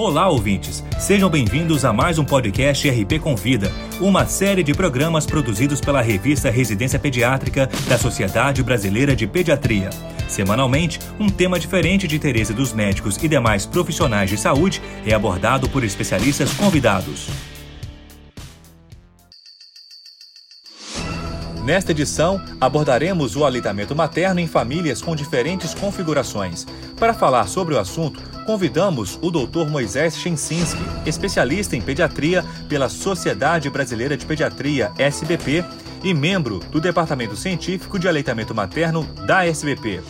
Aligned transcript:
Olá, 0.00 0.28
ouvintes! 0.28 0.84
Sejam 0.96 1.28
bem-vindos 1.28 1.84
a 1.84 1.92
mais 1.92 2.20
um 2.20 2.24
podcast 2.24 2.88
RP 2.88 3.18
Convida, 3.20 3.68
uma 4.00 4.26
série 4.26 4.62
de 4.62 4.72
programas 4.72 5.26
produzidos 5.26 5.80
pela 5.80 6.00
revista 6.00 6.48
Residência 6.50 7.00
Pediátrica 7.00 7.68
da 7.88 7.98
Sociedade 7.98 8.62
Brasileira 8.62 9.16
de 9.16 9.26
Pediatria. 9.26 9.90
Semanalmente, 10.28 11.00
um 11.18 11.28
tema 11.28 11.58
diferente 11.58 12.06
de 12.06 12.14
interesse 12.14 12.54
dos 12.54 12.72
médicos 12.72 13.16
e 13.20 13.26
demais 13.26 13.66
profissionais 13.66 14.30
de 14.30 14.36
saúde 14.36 14.80
é 15.04 15.12
abordado 15.12 15.68
por 15.68 15.82
especialistas 15.82 16.52
convidados. 16.52 17.26
Nesta 21.64 21.90
edição, 21.90 22.40
abordaremos 22.60 23.36
o 23.36 23.44
aleitamento 23.44 23.94
materno 23.96 24.40
em 24.40 24.46
famílias 24.46 25.02
com 25.02 25.14
diferentes 25.14 25.74
configurações. 25.74 26.64
Para 26.98 27.12
falar 27.12 27.46
sobre 27.46 27.74
o 27.74 27.78
assunto, 27.78 28.22
convidamos 28.48 29.18
o 29.20 29.30
Dr. 29.30 29.68
Moisés 29.68 30.16
Chensinski, 30.16 30.80
especialista 31.04 31.76
em 31.76 31.82
pediatria 31.82 32.42
pela 32.66 32.88
Sociedade 32.88 33.68
Brasileira 33.68 34.16
de 34.16 34.24
Pediatria, 34.24 34.90
SBP, 34.96 35.62
e 36.02 36.14
membro 36.14 36.58
do 36.70 36.80
Departamento 36.80 37.36
Científico 37.36 37.98
de 37.98 38.08
Aleitamento 38.08 38.54
Materno 38.54 39.04
da 39.26 39.44
SBP. 39.44 40.00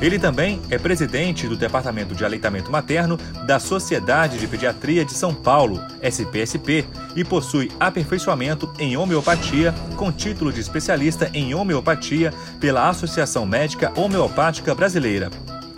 Ele 0.00 0.16
também 0.16 0.60
é 0.70 0.78
presidente 0.78 1.48
do 1.48 1.56
Departamento 1.56 2.14
de 2.14 2.24
Aleitamento 2.24 2.70
Materno 2.70 3.16
da 3.46 3.58
Sociedade 3.58 4.38
de 4.38 4.46
Pediatria 4.46 5.04
de 5.04 5.14
São 5.14 5.34
Paulo, 5.34 5.80
SPSP, 6.00 6.86
e 7.16 7.24
possui 7.24 7.68
aperfeiçoamento 7.80 8.72
em 8.78 8.96
homeopatia 8.96 9.74
com 9.96 10.12
título 10.12 10.52
de 10.52 10.60
especialista 10.60 11.28
em 11.34 11.52
homeopatia 11.52 12.32
pela 12.60 12.88
Associação 12.88 13.44
Médica 13.44 13.92
Homeopática 13.98 14.72
Brasileira. 14.72 15.30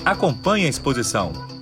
Acompanhe 0.05 0.67
a 0.67 0.69
exposição. 0.69 1.54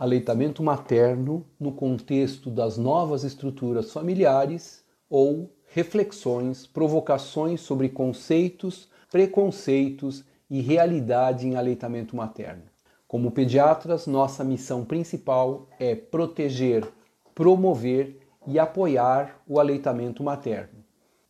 Aleitamento 0.00 0.62
materno 0.62 1.44
no 1.60 1.72
contexto 1.72 2.50
das 2.50 2.78
novas 2.78 3.22
estruturas 3.22 3.92
familiares 3.92 4.82
ou 5.10 5.52
reflexões, 5.66 6.66
provocações 6.66 7.60
sobre 7.60 7.90
conceitos, 7.90 8.88
preconceitos 9.10 10.24
e 10.48 10.62
realidade 10.62 11.46
em 11.46 11.54
aleitamento 11.54 12.16
materno. 12.16 12.62
Como 13.06 13.30
pediatras, 13.30 14.06
nossa 14.06 14.42
missão 14.42 14.86
principal 14.86 15.68
é 15.78 15.94
proteger, 15.94 16.90
promover 17.34 18.20
e 18.46 18.58
apoiar 18.58 19.42
o 19.46 19.60
aleitamento 19.60 20.22
materno. 20.22 20.82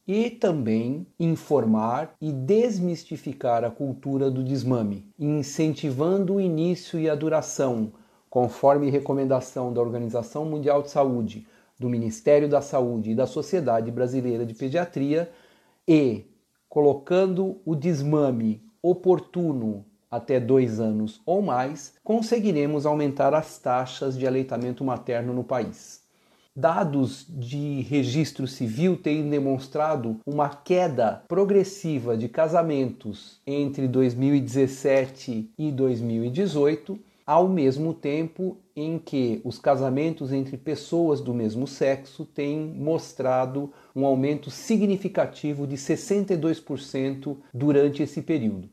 E 0.06 0.30
também 0.30 1.08
informar 1.18 2.14
e 2.20 2.30
desmistificar 2.30 3.64
a 3.64 3.70
cultura 3.70 4.30
do 4.30 4.44
desmame, 4.44 5.04
incentivando 5.18 6.34
o 6.34 6.41
início 6.41 7.00
e 7.00 7.10
a 7.10 7.16
duração, 7.16 7.94
conforme 8.30 8.88
recomendação 8.88 9.72
da 9.72 9.80
Organização 9.80 10.44
Mundial 10.44 10.82
de 10.82 10.90
Saúde, 10.90 11.46
do 11.78 11.88
Ministério 11.88 12.48
da 12.48 12.62
Saúde 12.62 13.10
e 13.10 13.14
da 13.14 13.26
Sociedade 13.26 13.90
Brasileira 13.90 14.46
de 14.46 14.54
Pediatria 14.54 15.28
e 15.86 16.24
colocando 16.68 17.60
o 17.64 17.74
desmame 17.74 18.62
oportuno 18.80 19.84
até 20.08 20.38
dois 20.38 20.78
anos 20.80 21.20
ou 21.26 21.42
mais, 21.42 21.94
conseguiremos 22.04 22.86
aumentar 22.86 23.34
as 23.34 23.58
taxas 23.58 24.16
de 24.16 24.26
aleitamento 24.26 24.84
materno 24.84 25.32
no 25.32 25.44
país. 25.44 26.00
Dados 26.54 27.26
de 27.28 27.80
registro 27.82 28.46
civil 28.46 28.96
têm 28.96 29.28
demonstrado 29.30 30.18
uma 30.26 30.48
queda 30.48 31.22
progressiva 31.28 32.16
de 32.16 32.28
casamentos 32.28 33.40
entre 33.46 33.86
2017 33.86 35.50
e 35.56 35.72
2018 35.72 36.98
ao 37.30 37.46
mesmo 37.46 37.94
tempo 37.94 38.56
em 38.74 38.98
que 38.98 39.40
os 39.44 39.56
casamentos 39.56 40.32
entre 40.32 40.56
pessoas 40.56 41.20
do 41.20 41.32
mesmo 41.32 41.64
sexo 41.64 42.24
têm 42.24 42.58
mostrado 42.58 43.72
um 43.94 44.04
aumento 44.04 44.50
significativo 44.50 45.64
de 45.64 45.76
62% 45.76 47.36
durante 47.54 48.02
esse 48.02 48.20
período. 48.20 48.69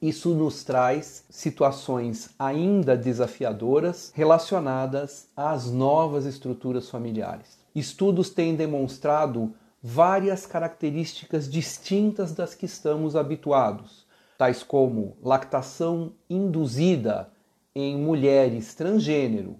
Isso 0.00 0.34
nos 0.34 0.64
traz 0.64 1.26
situações 1.28 2.30
ainda 2.38 2.96
desafiadoras 2.96 4.10
relacionadas 4.14 5.28
às 5.36 5.70
novas 5.70 6.24
estruturas 6.24 6.88
familiares. 6.88 7.58
Estudos 7.74 8.30
têm 8.30 8.56
demonstrado 8.56 9.52
várias 9.82 10.46
características 10.46 11.46
distintas 11.46 12.32
das 12.32 12.54
que 12.54 12.64
estamos 12.64 13.14
habituados, 13.14 14.06
tais 14.38 14.62
como 14.62 15.14
lactação 15.22 16.14
induzida, 16.30 17.30
em 17.74 17.96
mulheres 17.96 18.74
transgênero, 18.74 19.56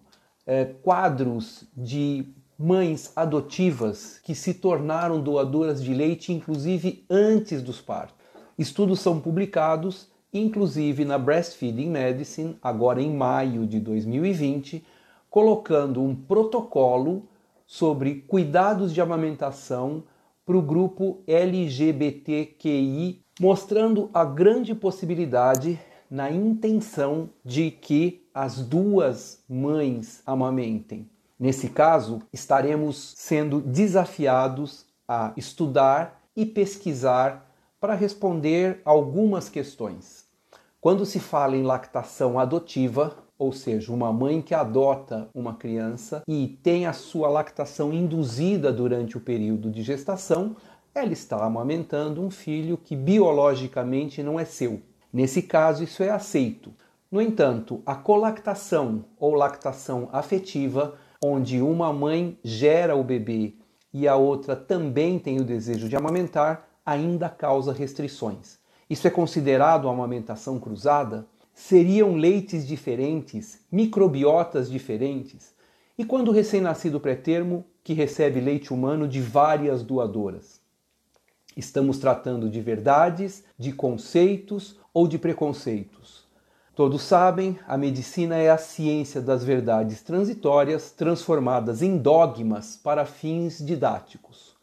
é, 0.46 0.64
quadros 0.64 1.64
de 1.76 2.26
mães 2.58 3.12
adotivas 3.16 4.20
que 4.22 4.34
se 4.34 4.54
tornaram 4.54 5.20
doadoras 5.20 5.82
de 5.82 5.92
leite, 5.94 6.32
inclusive 6.32 7.04
antes 7.08 7.62
dos 7.62 7.80
partos. 7.80 8.16
Estudos 8.58 9.00
são 9.00 9.18
publicados, 9.18 10.08
inclusive 10.32 11.04
na 11.04 11.18
Breastfeeding 11.18 11.90
Medicine, 11.90 12.56
agora 12.62 13.02
em 13.02 13.12
maio 13.12 13.66
de 13.66 13.80
2020, 13.80 14.84
colocando 15.28 16.02
um 16.02 16.14
protocolo 16.14 17.28
sobre 17.66 18.16
cuidados 18.28 18.92
de 18.92 19.00
amamentação 19.00 20.04
para 20.44 20.56
o 20.56 20.62
grupo 20.62 21.22
LGBTQI, 21.26 23.22
mostrando 23.40 24.10
a 24.12 24.24
grande 24.24 24.74
possibilidade 24.74 25.80
na 26.12 26.30
intenção 26.30 27.30
de 27.42 27.70
que 27.70 28.22
as 28.34 28.58
duas 28.58 29.42
mães 29.48 30.22
amamentem. 30.26 31.08
Nesse 31.40 31.70
caso, 31.70 32.20
estaremos 32.30 33.14
sendo 33.16 33.62
desafiados 33.62 34.84
a 35.08 35.32
estudar 35.38 36.20
e 36.36 36.44
pesquisar 36.44 37.50
para 37.80 37.94
responder 37.94 38.82
algumas 38.84 39.48
questões. 39.48 40.26
Quando 40.82 41.06
se 41.06 41.18
fala 41.18 41.56
em 41.56 41.62
lactação 41.62 42.38
adotiva, 42.38 43.16
ou 43.38 43.50
seja, 43.50 43.90
uma 43.90 44.12
mãe 44.12 44.42
que 44.42 44.54
adota 44.54 45.30
uma 45.32 45.54
criança 45.54 46.22
e 46.28 46.58
tem 46.62 46.84
a 46.84 46.92
sua 46.92 47.30
lactação 47.30 47.90
induzida 47.90 48.70
durante 48.70 49.16
o 49.16 49.20
período 49.20 49.70
de 49.70 49.82
gestação, 49.82 50.56
ela 50.94 51.12
está 51.14 51.42
amamentando 51.42 52.20
um 52.20 52.30
filho 52.30 52.76
que 52.76 52.94
biologicamente 52.94 54.22
não 54.22 54.38
é 54.38 54.44
seu, 54.44 54.82
Nesse 55.12 55.42
caso, 55.42 55.84
isso 55.84 56.02
é 56.02 56.08
aceito. 56.08 56.72
No 57.10 57.20
entanto, 57.20 57.82
a 57.84 57.94
colactação 57.94 59.04
ou 59.18 59.34
lactação 59.34 60.08
afetiva, 60.10 60.94
onde 61.22 61.60
uma 61.60 61.92
mãe 61.92 62.38
gera 62.42 62.96
o 62.96 63.04
bebê 63.04 63.54
e 63.92 64.08
a 64.08 64.16
outra 64.16 64.56
também 64.56 65.18
tem 65.18 65.38
o 65.38 65.44
desejo 65.44 65.90
de 65.90 65.94
amamentar, 65.94 66.66
ainda 66.86 67.28
causa 67.28 67.70
restrições. 67.70 68.58
Isso 68.88 69.06
é 69.06 69.10
considerado 69.10 69.88
amamentação 69.88 70.58
cruzada? 70.58 71.26
Seriam 71.54 72.16
leites 72.16 72.66
diferentes, 72.66 73.60
microbiotas 73.70 74.70
diferentes? 74.70 75.54
E 75.98 76.06
quando 76.06 76.28
o 76.28 76.32
recém-nascido 76.32 76.98
pré-termo 76.98 77.66
que 77.84 77.92
recebe 77.92 78.40
leite 78.40 78.72
humano 78.72 79.06
de 79.06 79.20
várias 79.20 79.82
doadoras? 79.82 80.61
Estamos 81.56 81.98
tratando 81.98 82.48
de 82.48 82.60
verdades, 82.60 83.44
de 83.58 83.72
conceitos 83.72 84.78
ou 84.92 85.06
de 85.06 85.18
preconceitos. 85.18 86.26
Todos 86.74 87.02
sabem, 87.02 87.58
a 87.68 87.76
medicina 87.76 88.36
é 88.36 88.50
a 88.50 88.56
ciência 88.56 89.20
das 89.20 89.44
verdades 89.44 90.00
transitórias 90.00 90.90
transformadas 90.90 91.82
em 91.82 91.98
dogmas 91.98 92.78
para 92.78 93.04
fins 93.04 93.58
didáticos. 93.58 94.56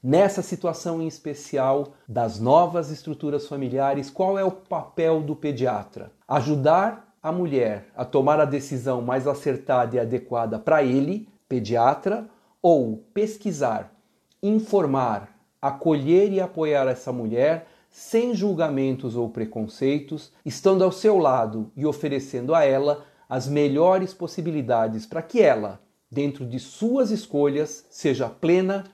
Nessa 0.00 0.42
situação 0.42 1.02
em 1.02 1.08
especial 1.08 1.94
das 2.06 2.38
novas 2.38 2.90
estruturas 2.90 3.48
familiares, 3.48 4.08
qual 4.08 4.38
é 4.38 4.44
o 4.44 4.52
papel 4.52 5.20
do 5.20 5.34
pediatra? 5.34 6.12
Ajudar 6.28 7.12
a 7.20 7.32
mulher 7.32 7.88
a 7.96 8.04
tomar 8.04 8.38
a 8.38 8.44
decisão 8.44 9.02
mais 9.02 9.26
acertada 9.26 9.96
e 9.96 9.98
adequada 9.98 10.60
para 10.60 10.84
ele, 10.84 11.28
pediatra, 11.48 12.28
ou 12.62 13.04
pesquisar, 13.12 13.92
informar, 14.40 15.35
acolher 15.66 16.32
e 16.32 16.40
apoiar 16.40 16.86
essa 16.88 17.12
mulher 17.12 17.68
sem 17.90 18.34
julgamentos 18.34 19.16
ou 19.16 19.30
preconceitos, 19.30 20.32
estando 20.44 20.84
ao 20.84 20.92
seu 20.92 21.16
lado 21.18 21.72
e 21.74 21.86
oferecendo 21.86 22.54
a 22.54 22.62
ela 22.64 23.06
as 23.28 23.48
melhores 23.48 24.12
possibilidades 24.12 25.06
para 25.06 25.22
que 25.22 25.40
ela, 25.40 25.80
dentro 26.10 26.44
de 26.44 26.58
suas 26.58 27.10
escolhas, 27.10 27.86
seja 27.90 28.28
plena, 28.28 28.84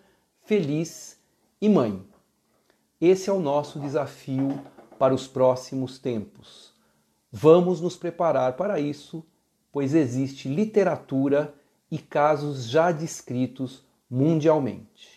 feliz 0.45 1.19
e 1.61 1.69
mãe. 1.69 2.01
Esse 3.01 3.29
é 3.29 3.33
o 3.33 3.41
nosso 3.41 3.81
desafio 3.81 4.61
para 4.99 5.13
os 5.13 5.27
próximos 5.27 5.99
tempos. 5.99 6.73
Vamos 7.31 7.81
nos 7.81 7.97
preparar 7.97 8.53
para 8.53 8.79
isso, 8.79 9.25
pois 9.73 9.95
existe 9.95 10.49
literatura 10.49 11.53
e 11.91 11.99
casos 11.99 12.69
já 12.69 12.93
descritos 12.93 13.85
mundialmente. 14.09 15.12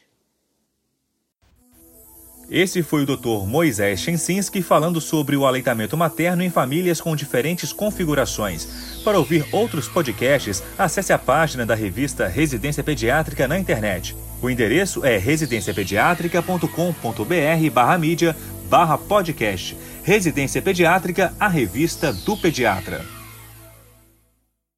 Esse 2.49 2.81
foi 2.83 3.03
o 3.03 3.05
Dr. 3.05 3.47
Moisés 3.47 3.99
Chensinski 3.99 4.61
falando 4.61 5.01
sobre 5.01 5.35
o 5.35 5.45
aleitamento 5.45 5.97
materno 5.97 6.43
em 6.43 6.49
famílias 6.49 7.01
com 7.01 7.13
diferentes 7.15 7.73
configurações. 7.73 9.01
Para 9.03 9.17
ouvir 9.17 9.45
outros 9.51 9.87
podcasts, 9.87 10.61
acesse 10.77 11.11
a 11.11 11.17
página 11.17 11.65
da 11.65 11.73
revista 11.73 12.27
Residência 12.27 12.83
Pediátrica 12.83 13.47
na 13.47 13.57
internet. 13.57 14.15
O 14.41 14.49
endereço 14.49 15.03
é 15.03 15.17
residenciapediatrica.com.br 15.17 17.69
barra 17.73 17.97
mídia 17.97 18.35
barra 18.69 18.97
podcast. 18.97 19.75
Residência 20.03 20.61
Pediátrica, 20.61 21.33
a 21.39 21.47
revista 21.47 22.13
do 22.13 22.37
pediatra. 22.37 23.14